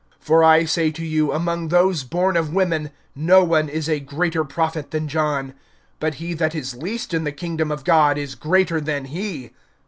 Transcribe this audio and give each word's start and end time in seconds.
(28)For 0.25 0.43
I 0.43 0.65
say 0.65 0.89
to 0.89 1.05
you, 1.05 1.31
among 1.31 1.67
those 1.67 2.03
born 2.03 2.35
of 2.35 2.51
women, 2.51 2.89
no 3.15 3.43
one 3.43 3.69
is 3.69 3.87
a 3.87 3.99
greater 3.99 4.43
prophet 4.43 4.89
than 4.89 5.07
John; 5.07 5.53
but 5.99 6.15
he 6.15 6.33
that 6.33 6.55
is 6.55 6.73
least 6.73 7.13
in 7.13 7.23
the 7.23 7.31
kingdom 7.31 7.69
of 7.69 7.83
God 7.83 8.17
is 8.17 8.33
greater 8.33 8.81
than 8.81 9.05
he. 9.05 9.51